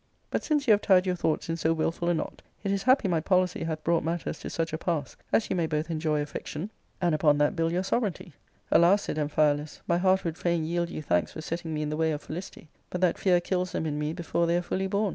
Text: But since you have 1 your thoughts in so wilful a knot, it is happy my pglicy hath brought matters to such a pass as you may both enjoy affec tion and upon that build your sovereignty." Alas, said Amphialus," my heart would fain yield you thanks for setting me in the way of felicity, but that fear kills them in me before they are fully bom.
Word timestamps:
But 0.31 0.43
since 0.43 0.65
you 0.67 0.71
have 0.71 0.81
1 0.83 1.03
your 1.03 1.15
thoughts 1.15 1.47
in 1.47 1.57
so 1.57 1.73
wilful 1.73 2.09
a 2.09 2.13
knot, 2.15 2.41
it 2.63 2.71
is 2.71 2.81
happy 2.81 3.07
my 3.07 3.21
pglicy 3.21 3.67
hath 3.67 3.83
brought 3.83 4.03
matters 4.03 4.39
to 4.39 4.49
such 4.49 4.73
a 4.73 4.77
pass 4.79 5.15
as 5.31 5.51
you 5.51 5.55
may 5.55 5.67
both 5.67 5.91
enjoy 5.91 6.23
affec 6.23 6.47
tion 6.47 6.71
and 6.99 7.13
upon 7.13 7.37
that 7.37 7.55
build 7.55 7.71
your 7.71 7.83
sovereignty." 7.83 8.33
Alas, 8.71 9.03
said 9.03 9.17
Amphialus," 9.17 9.81
my 9.87 9.99
heart 9.99 10.23
would 10.25 10.39
fain 10.39 10.65
yield 10.65 10.89
you 10.89 11.03
thanks 11.03 11.33
for 11.33 11.41
setting 11.41 11.71
me 11.71 11.83
in 11.83 11.89
the 11.91 11.97
way 11.97 12.11
of 12.11 12.23
felicity, 12.23 12.67
but 12.89 12.99
that 13.01 13.19
fear 13.19 13.39
kills 13.39 13.73
them 13.73 13.85
in 13.85 13.99
me 13.99 14.11
before 14.11 14.47
they 14.47 14.57
are 14.57 14.63
fully 14.63 14.87
bom. 14.87 15.09